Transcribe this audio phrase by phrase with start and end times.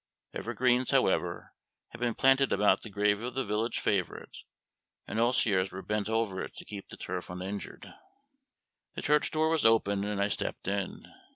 [0.33, 1.53] Evergreens, however,
[1.89, 4.39] had been planted about the grave of the village favorite,
[5.05, 7.93] and osiers were bent over it to keep the turf uninjured.
[8.95, 11.05] The church door was open and I stepped in.